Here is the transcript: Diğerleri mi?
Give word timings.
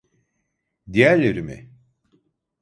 Diğerleri 0.93 1.41
mi? 1.41 1.69